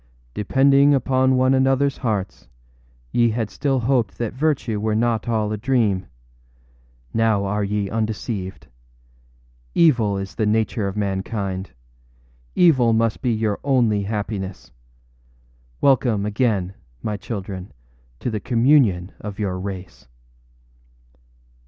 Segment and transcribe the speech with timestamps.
[0.33, 2.47] âDepending upon one anotherâs hearts,
[3.11, 6.07] ye had still hoped that virtue were not all a dream.
[7.13, 8.65] Now are ye undeceived.
[9.75, 11.69] Evil is the nature of mankind.
[12.55, 14.71] Evil must be your only happiness.
[15.81, 16.73] Welcome again,
[17.03, 17.71] my children,
[18.21, 20.07] to the communion of your race.